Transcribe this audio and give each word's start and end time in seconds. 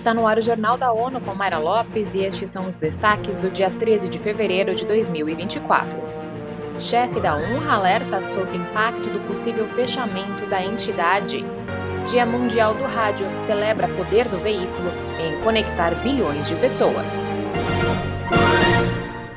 Está 0.00 0.14
no 0.14 0.26
ar 0.26 0.38
o 0.38 0.40
Jornal 0.40 0.78
da 0.78 0.94
ONU 0.94 1.20
com 1.20 1.34
Mayra 1.34 1.58
Lopes 1.58 2.14
e 2.14 2.20
estes 2.20 2.48
são 2.48 2.66
os 2.66 2.74
destaques 2.74 3.36
do 3.36 3.50
dia 3.50 3.68
13 3.68 4.08
de 4.08 4.18
fevereiro 4.18 4.74
de 4.74 4.86
2024. 4.86 6.00
Chefe 6.80 7.20
da 7.20 7.36
UNRWA 7.36 7.70
alerta 7.70 8.22
sobre 8.22 8.56
o 8.56 8.62
impacto 8.62 9.10
do 9.10 9.20
possível 9.28 9.68
fechamento 9.68 10.46
da 10.46 10.64
entidade. 10.64 11.44
Dia 12.08 12.24
Mundial 12.24 12.74
do 12.74 12.84
Rádio 12.84 13.26
celebra 13.38 13.88
poder 13.88 14.26
do 14.26 14.38
veículo 14.38 14.90
em 15.20 15.38
conectar 15.44 15.94
bilhões 15.96 16.48
de 16.48 16.54
pessoas. 16.54 17.28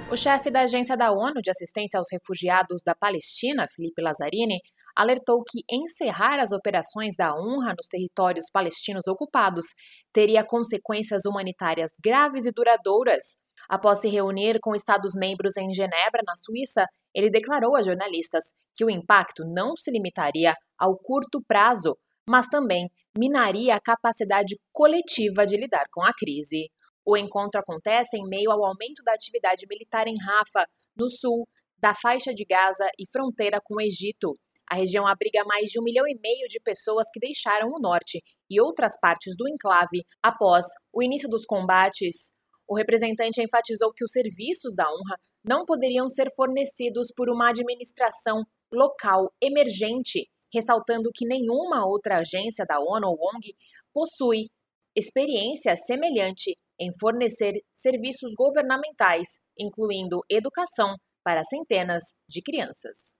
O 0.09 0.15
chefe 0.15 0.49
da 0.49 0.61
Agência 0.61 0.95
da 0.95 1.11
ONU 1.11 1.41
de 1.41 1.51
Assistência 1.51 1.99
aos 1.99 2.07
Refugiados 2.09 2.81
da 2.85 2.95
Palestina, 2.95 3.67
Felipe 3.75 4.01
Lazzarini, 4.01 4.61
alertou 4.95 5.43
que 5.43 5.61
encerrar 5.69 6.39
as 6.39 6.51
operações 6.51 7.15
da 7.17 7.33
UNRWA 7.33 7.73
nos 7.77 7.87
territórios 7.87 8.45
palestinos 8.51 9.07
ocupados 9.07 9.65
teria 10.13 10.45
consequências 10.45 11.25
humanitárias 11.25 11.91
graves 12.03 12.45
e 12.45 12.51
duradouras. 12.51 13.37
Após 13.69 13.99
se 13.99 14.09
reunir 14.09 14.59
com 14.61 14.75
Estados-membros 14.75 15.57
em 15.57 15.73
Genebra, 15.73 16.21
na 16.25 16.33
Suíça, 16.35 16.85
ele 17.15 17.29
declarou 17.29 17.75
a 17.75 17.81
jornalistas 17.81 18.43
que 18.75 18.83
o 18.83 18.89
impacto 18.89 19.43
não 19.45 19.75
se 19.77 19.91
limitaria 19.91 20.53
ao 20.77 20.97
curto 20.97 21.41
prazo, 21.47 21.97
mas 22.27 22.47
também 22.47 22.89
minaria 23.17 23.75
a 23.75 23.81
capacidade 23.81 24.57
coletiva 24.71 25.45
de 25.45 25.55
lidar 25.55 25.85
com 25.91 26.03
a 26.03 26.11
crise. 26.13 26.69
O 27.05 27.17
encontro 27.17 27.59
acontece 27.59 28.17
em 28.17 28.27
meio 28.27 28.51
ao 28.51 28.63
aumento 28.63 29.03
da 29.03 29.13
atividade 29.13 29.65
militar 29.69 30.07
em 30.07 30.15
Rafa, 30.17 30.65
no 30.95 31.09
sul, 31.09 31.47
da 31.77 31.93
faixa 31.93 32.33
de 32.33 32.45
Gaza 32.45 32.87
e 32.97 33.05
fronteira 33.11 33.59
com 33.61 33.75
o 33.75 33.81
Egito. 33.81 34.33
A 34.71 34.75
região 34.75 35.05
abriga 35.05 35.43
mais 35.45 35.69
de 35.69 35.79
um 35.79 35.83
milhão 35.83 36.07
e 36.07 36.17
meio 36.19 36.47
de 36.47 36.59
pessoas 36.59 37.07
que 37.13 37.19
deixaram 37.19 37.67
o 37.69 37.79
norte 37.79 38.21
e 38.49 38.61
outras 38.61 38.99
partes 38.99 39.35
do 39.37 39.47
enclave 39.47 40.03
após 40.21 40.65
o 40.93 41.03
início 41.03 41.29
dos 41.29 41.45
combates. 41.45 42.31
O 42.67 42.75
representante 42.75 43.41
enfatizou 43.41 43.91
que 43.93 44.03
os 44.03 44.11
serviços 44.11 44.73
da 44.75 44.85
honra 44.87 45.17
não 45.43 45.65
poderiam 45.65 46.07
ser 46.07 46.27
fornecidos 46.35 47.07
por 47.15 47.29
uma 47.29 47.49
administração 47.49 48.43
local 48.71 49.29
emergente, 49.41 50.27
ressaltando 50.53 51.09
que 51.13 51.27
nenhuma 51.27 51.85
outra 51.85 52.19
agência 52.19 52.65
da 52.65 52.79
ONU 52.79 53.07
ou 53.07 53.17
ONG 53.35 53.53
possui 53.93 54.47
experiência 54.95 55.75
semelhante 55.75 56.55
em 56.79 56.91
fornecer 56.99 57.53
serviços 57.73 58.33
governamentais, 58.35 59.27
incluindo 59.57 60.21
educação, 60.29 60.95
para 61.23 61.43
centenas 61.43 62.03
de 62.27 62.41
crianças. 62.41 63.15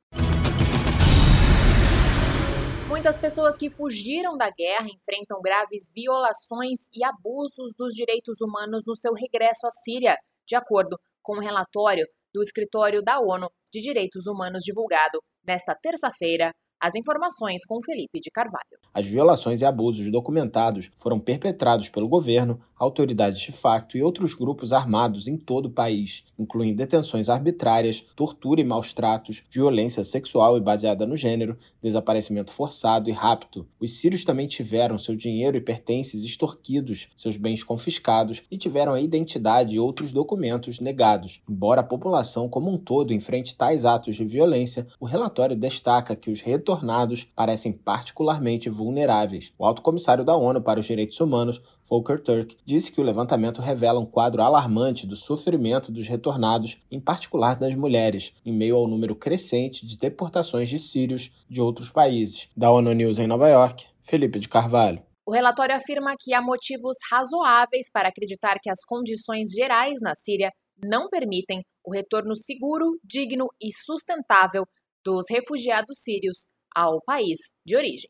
Muitas 2.88 3.18
pessoas 3.18 3.58
que 3.58 3.70
fugiram 3.70 4.38
da 4.38 4.50
guerra 4.50 4.88
enfrentam 4.88 5.42
graves 5.42 5.90
violações 5.96 6.88
e 6.94 7.04
abusos 7.04 7.74
dos 7.78 7.94
direitos 7.94 8.42
humanos 8.42 8.84
no 8.86 8.96
seu 8.96 9.14
regresso 9.14 9.66
à 9.66 9.72
Síria, 9.72 10.18
de 10.46 10.56
acordo 10.56 10.98
com 11.22 11.34
o 11.34 11.38
um 11.38 11.40
relatório 11.40 12.06
do 12.34 12.42
Escritório 12.42 13.02
da 13.02 13.20
ONU 13.20 13.50
de 13.72 13.82
Direitos 13.82 14.28
Humanos 14.28 14.64
divulgado 14.64 15.20
nesta 15.46 15.74
terça-feira 15.74 16.52
as 16.84 16.94
informações 16.96 17.66
com 17.66 17.82
Felipe 17.82 18.20
de 18.20 18.30
Carvalho. 18.30 18.78
As 18.94 19.08
violações 19.08 19.62
e 19.62 19.66
abusos 19.66 20.12
documentados 20.12 20.92
foram 20.98 21.18
perpetrados 21.18 21.88
pelo 21.88 22.10
governo, 22.10 22.60
autoridades 22.78 23.40
de 23.40 23.54
facto 23.54 23.98
e 23.98 24.04
outros 24.04 24.34
grupos 24.34 24.74
armados 24.74 25.26
em 25.26 25.38
todo 25.38 25.68
o 25.68 25.72
país, 25.72 26.26
incluindo 26.38 26.76
detenções 26.76 27.30
arbitrárias, 27.30 28.02
tortura 28.18 28.60
e 28.60 28.66
maus 28.66 28.92
tratos, 28.92 29.44
violência 29.50 30.04
sexual 30.04 30.58
e 30.58 30.62
baseada 30.62 31.08
no 31.08 31.16
gênero, 31.16 31.58
desaparecimento 31.82 32.52
forçado 32.52 33.10
e 33.10 33.14
rapto. 33.14 33.66
Os 33.80 33.98
sírios 33.98 34.26
também 34.26 34.46
tiveram 34.46 34.98
seu 34.98 35.16
dinheiro 35.16 35.56
e 35.56 35.62
pertences 35.62 36.22
extorquidos, 36.22 37.08
seus 37.16 37.38
bens 37.38 37.64
confiscados 37.64 38.44
e 38.52 38.58
tiveram 38.58 38.92
a 38.94 39.00
identidade 39.00 39.78
e 39.78 39.80
outros 39.80 40.12
documentos 40.12 40.82
negados. 40.82 41.42
Embora 41.50 41.80
a 41.80 41.86
população 41.86 42.50
como 42.50 42.70
um 42.70 42.78
todo 42.78 43.14
enfrente 43.14 43.56
tais 43.56 43.86
atos 43.86 44.18
de 44.18 44.26
violência, 44.26 44.86
o 45.00 45.06
relatório 45.06 45.56
destaca 45.56 46.14
que 46.14 46.30
os 46.30 46.42
retornados 46.42 46.73
tornados 46.74 47.24
parecem 47.36 47.72
particularmente 47.72 48.68
vulneráveis. 48.68 49.54
O 49.60 49.66
alto 49.66 49.84
comissário 49.84 50.26
da 50.26 50.36
ONU 50.36 50.60
para 50.60 50.80
os 50.80 50.88
Direitos 50.88 51.20
Humanos, 51.20 51.62
Volker 51.88 52.20
Turk, 52.20 52.58
disse 52.66 52.92
que 52.92 53.00
o 53.00 53.04
levantamento 53.04 53.62
revela 53.62 54.00
um 54.00 54.06
quadro 54.08 54.42
alarmante 54.42 55.06
do 55.06 55.16
sofrimento 55.16 55.92
dos 55.92 56.08
retornados, 56.08 56.82
em 56.90 57.00
particular 57.00 57.56
das 57.56 57.76
mulheres, 57.76 58.34
em 58.44 58.52
meio 58.52 58.76
ao 58.76 58.88
número 58.88 59.16
crescente 59.16 59.86
de 59.86 60.00
deportações 60.00 60.68
de 60.68 60.80
sírios 60.80 61.32
de 61.48 61.62
outros 61.62 61.92
países. 61.92 62.50
Da 62.58 62.72
ONU 62.72 62.92
News 62.92 63.20
em 63.20 63.28
Nova 63.28 63.48
York, 63.48 63.86
Felipe 64.02 64.40
de 64.40 64.50
Carvalho. 64.50 65.04
O 65.28 65.32
relatório 65.32 65.76
afirma 65.76 66.16
que 66.20 66.34
há 66.34 66.42
motivos 66.42 66.98
razoáveis 67.12 67.88
para 67.94 68.10
acreditar 68.10 68.58
que 68.60 68.70
as 68.70 68.80
condições 68.84 69.52
gerais 69.52 70.00
na 70.02 70.16
Síria 70.16 70.50
não 70.84 71.08
permitem 71.08 71.62
o 71.86 71.94
retorno 71.94 72.36
seguro, 72.36 72.98
digno 73.04 73.46
e 73.62 73.72
sustentável 73.72 74.66
dos 75.04 75.26
refugiados 75.30 76.00
sírios 76.02 76.48
ao 76.76 77.02
país 77.06 77.38
de 77.66 77.76
origem. 77.76 78.10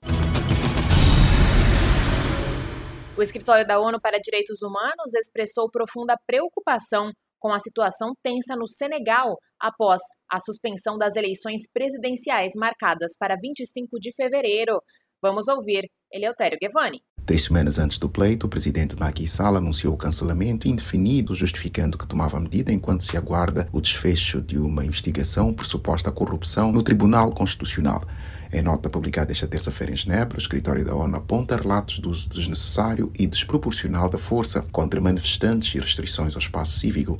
O 3.15 3.21
Escritório 3.21 3.65
da 3.65 3.79
ONU 3.79 4.01
para 4.01 4.17
Direitos 4.17 4.61
Humanos 4.63 5.13
expressou 5.13 5.69
profunda 5.69 6.15
preocupação 6.25 7.11
com 7.39 7.53
a 7.53 7.59
situação 7.59 8.13
tensa 8.23 8.55
no 8.55 8.65
Senegal 8.65 9.35
após 9.61 10.01
a 10.31 10.39
suspensão 10.39 10.97
das 10.97 11.15
eleições 11.15 11.61
presidenciais 11.71 12.53
marcadas 12.55 13.11
para 13.19 13.35
25 13.39 13.99
de 13.99 14.11
fevereiro. 14.15 14.81
Vamos 15.21 15.47
ouvir 15.47 15.83
Eleutério 16.11 16.57
Guevani. 16.59 17.01
Três 17.25 17.43
semanas 17.43 17.79
antes 17.79 17.97
do 17.97 18.09
pleito, 18.09 18.47
o 18.47 18.49
presidente 18.49 18.99
Macky 18.99 19.25
Sall 19.25 19.55
anunciou 19.55 19.93
o 19.93 19.97
cancelamento 19.97 20.67
indefinido, 20.67 21.33
justificando 21.33 21.97
que 21.97 22.05
tomava 22.05 22.37
medida 22.37 22.73
enquanto 22.73 23.05
se 23.05 23.15
aguarda 23.15 23.65
o 23.71 23.79
desfecho 23.79 24.41
de 24.41 24.57
uma 24.57 24.83
investigação 24.83 25.53
por 25.53 25.65
suposta 25.65 26.11
corrupção 26.11 26.69
no 26.73 26.83
Tribunal 26.83 27.31
Constitucional. 27.31 28.03
Em 28.51 28.61
nota 28.61 28.89
publicada 28.89 29.31
esta 29.31 29.47
terça-feira 29.47 29.93
em 29.93 29.95
Genebra, 29.95 30.37
o 30.37 30.41
escritório 30.41 30.83
da 30.83 30.93
ONU 30.93 31.15
aponta 31.15 31.55
relatos 31.55 31.99
do 31.99 32.09
uso 32.09 32.27
desnecessário 32.27 33.09
e 33.17 33.25
desproporcional 33.25 34.09
da 34.09 34.17
força 34.17 34.61
contra 34.69 34.99
manifestantes 34.99 35.73
e 35.75 35.79
restrições 35.79 36.35
ao 36.35 36.41
espaço 36.41 36.77
cívico. 36.77 37.17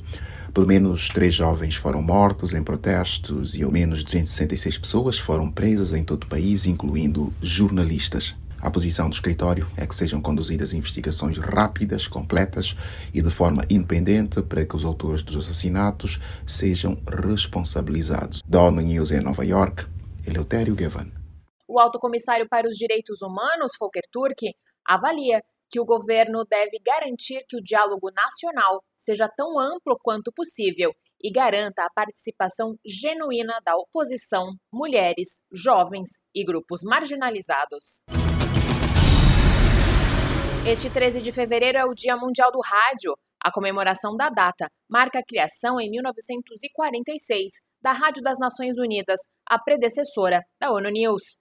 Pelo 0.52 0.66
menos 0.66 1.08
três 1.08 1.34
jovens 1.34 1.76
foram 1.76 2.02
mortos 2.02 2.52
em 2.52 2.62
protestos 2.62 3.54
e 3.54 3.62
ao 3.62 3.72
menos 3.72 4.04
266 4.04 4.76
pessoas 4.76 5.18
foram 5.18 5.50
presas 5.50 5.94
em 5.94 6.04
todo 6.04 6.24
o 6.24 6.28
país, 6.28 6.66
incluindo 6.66 7.32
jornalistas. 7.40 8.36
A 8.64 8.70
posição 8.70 9.10
do 9.10 9.12
escritório 9.12 9.68
é 9.76 9.86
que 9.86 9.94
sejam 9.94 10.22
conduzidas 10.22 10.72
investigações 10.72 11.36
rápidas, 11.36 12.08
completas 12.08 12.74
e 13.12 13.20
de 13.20 13.30
forma 13.30 13.62
independente 13.68 14.40
para 14.40 14.64
que 14.64 14.74
os 14.74 14.86
autores 14.86 15.22
dos 15.22 15.36
assassinatos 15.36 16.18
sejam 16.46 16.98
responsabilizados. 17.06 18.40
Da 18.48 18.62
ONU 18.62 18.80
News 18.80 19.10
em 19.10 19.20
Nova 19.20 19.44
York, 19.44 19.84
Eleutério 20.26 20.74
Gavan. 20.74 21.12
O 21.68 21.78
Alto 21.78 21.98
Comissário 21.98 22.46
para 22.48 22.66
os 22.66 22.74
Direitos 22.76 23.20
Humanos, 23.20 23.72
Volker 23.78 24.04
Turk, 24.10 24.40
avalia 24.88 25.42
que 25.70 25.78
o 25.78 25.84
governo 25.84 26.42
deve 26.48 26.78
garantir 26.82 27.44
que 27.46 27.58
o 27.58 27.62
diálogo 27.62 28.10
nacional 28.16 28.82
seja 28.96 29.28
tão 29.28 29.58
amplo 29.58 29.98
quanto 30.02 30.32
possível 30.34 30.90
e 31.22 31.30
garanta 31.30 31.84
a 31.84 31.92
participação 31.94 32.76
genuína 32.82 33.60
da 33.62 33.76
oposição, 33.76 34.54
mulheres, 34.72 35.42
jovens 35.52 36.08
e 36.34 36.42
grupos 36.42 36.80
marginalizados. 36.82 38.23
Este 40.66 40.88
13 40.88 41.20
de 41.20 41.30
fevereiro 41.30 41.76
é 41.76 41.84
o 41.84 41.92
Dia 41.92 42.16
Mundial 42.16 42.50
do 42.50 42.58
Rádio. 42.58 43.14
A 43.38 43.52
comemoração 43.52 44.16
da 44.16 44.30
data 44.30 44.66
marca 44.88 45.18
a 45.18 45.22
criação 45.22 45.78
em 45.78 45.90
1946 45.90 47.52
da 47.82 47.92
Rádio 47.92 48.22
das 48.22 48.38
Nações 48.38 48.78
Unidas, 48.78 49.20
a 49.46 49.58
predecessora 49.58 50.40
da 50.58 50.72
ONU 50.72 50.88
News. 50.88 51.36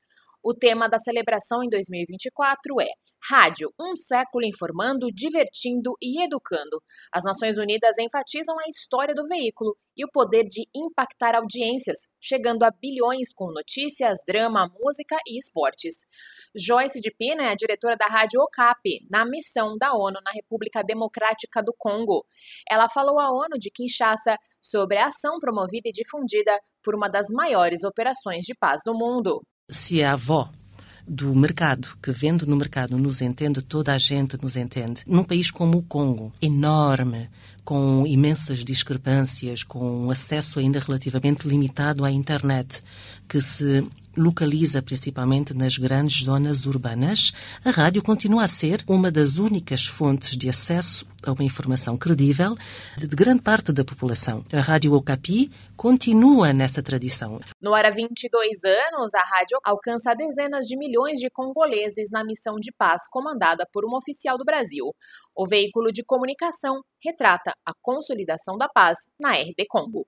O 0.45 0.53
tema 0.53 0.89
da 0.89 0.99
celebração 0.99 1.63
em 1.63 1.69
2024 1.69 2.81
é 2.81 2.91
Rádio, 3.29 3.69
um 3.79 3.95
século 3.95 4.43
informando, 4.45 5.07
divertindo 5.09 5.93
e 6.01 6.21
educando. 6.21 6.83
As 7.13 7.23
Nações 7.23 7.57
Unidas 7.57 7.97
enfatizam 7.97 8.59
a 8.59 8.67
história 8.67 9.15
do 9.15 9.25
veículo 9.25 9.77
e 9.95 10.03
o 10.03 10.11
poder 10.11 10.43
de 10.43 10.67
impactar 10.75 11.33
audiências, 11.33 11.99
chegando 12.19 12.63
a 12.63 12.71
bilhões 12.71 13.29
com 13.33 13.53
notícias, 13.53 14.19
drama, 14.27 14.69
música 14.77 15.15
e 15.25 15.37
esportes. 15.37 16.05
Joyce 16.53 16.99
de 16.99 17.09
Pina 17.09 17.49
é 17.49 17.55
diretora 17.55 17.95
da 17.95 18.07
Rádio 18.07 18.41
Okapi, 18.41 19.07
na 19.09 19.25
missão 19.25 19.77
da 19.77 19.93
ONU 19.93 20.19
na 20.25 20.31
República 20.31 20.83
Democrática 20.83 21.63
do 21.63 21.73
Congo. 21.77 22.25
Ela 22.69 22.89
falou 22.89 23.17
à 23.17 23.31
ONU 23.31 23.57
de 23.57 23.71
Kinshasa 23.71 24.35
sobre 24.59 24.97
a 24.97 25.05
ação 25.05 25.39
promovida 25.39 25.87
e 25.87 25.93
difundida 25.93 26.59
por 26.83 26.93
uma 26.93 27.07
das 27.07 27.27
maiores 27.31 27.85
operações 27.85 28.43
de 28.43 28.53
paz 28.53 28.81
no 28.85 28.93
mundo 28.93 29.41
se 29.69 30.03
a 30.03 30.13
avó 30.13 30.49
do 31.05 31.35
mercado, 31.35 31.97
que 32.01 32.11
vende 32.11 32.45
no 32.45 32.55
mercado 32.55 32.97
nos 32.97 33.21
entende, 33.21 33.61
toda 33.61 33.93
a 33.93 33.97
gente 33.97 34.37
nos 34.41 34.55
entende. 34.55 35.03
Num 35.05 35.23
país 35.23 35.51
como 35.51 35.77
o 35.77 35.83
Congo, 35.83 36.31
enorme, 36.41 37.29
com 37.63 38.05
imensas 38.07 38.63
discrepâncias, 38.63 39.63
com 39.63 40.09
acesso 40.09 40.59
ainda 40.59 40.79
relativamente 40.79 41.47
limitado 41.47 42.05
à 42.05 42.11
internet, 42.11 42.83
que 43.27 43.41
se 43.41 43.85
localiza 44.15 44.81
principalmente 44.81 45.53
nas 45.53 45.77
grandes 45.77 46.23
zonas 46.23 46.65
urbanas, 46.65 47.31
a 47.63 47.71
rádio 47.71 48.03
continua 48.03 48.43
a 48.43 48.47
ser 48.47 48.83
uma 48.87 49.11
das 49.11 49.37
únicas 49.37 49.85
fontes 49.85 50.37
de 50.37 50.49
acesso 50.49 51.05
a 51.25 51.31
uma 51.31 51.43
informação 51.43 51.97
credível 51.97 52.55
de 52.97 53.07
grande 53.07 53.41
parte 53.41 53.71
da 53.71 53.83
população. 53.83 54.43
A 54.51 54.59
Rádio 54.59 54.93
Okapi 54.93 55.51
continua 55.75 56.53
nessa 56.53 56.83
tradição. 56.83 57.39
No 57.61 57.73
há 57.73 57.89
22 57.89 58.63
anos, 58.63 59.13
a 59.13 59.23
rádio 59.23 59.57
alcança 59.63 60.13
dezenas 60.13 60.65
de 60.65 60.77
milhões 60.77 61.19
de 61.19 61.29
congoleses 61.29 62.09
na 62.11 62.23
missão 62.23 62.55
de 62.57 62.71
paz 62.77 63.03
comandada 63.09 63.65
por 63.71 63.85
um 63.85 63.95
oficial 63.95 64.37
do 64.37 64.45
Brasil. 64.45 64.93
O 65.35 65.47
veículo 65.47 65.91
de 65.91 66.03
comunicação 66.03 66.81
retrata 67.03 67.53
a 67.65 67.71
consolidação 67.81 68.57
da 68.57 68.67
paz 68.67 68.97
na 69.19 69.33
RD 69.33 69.65
Congo. 69.69 70.05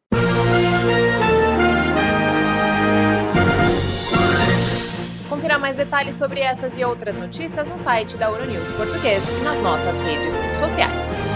Confira 5.36 5.60
mais 5.60 5.76
detalhes 5.76 6.16
sobre 6.16 6.40
essas 6.40 6.78
e 6.78 6.86
outras 6.86 7.18
notícias 7.18 7.68
no 7.68 7.78
site 7.78 8.16
da 8.16 8.28
Euronews 8.28 8.72
Português 8.72 9.22
e 9.42 9.44
nas 9.44 9.60
nossas 9.60 10.00
redes 10.00 10.34
sociais. 10.58 11.35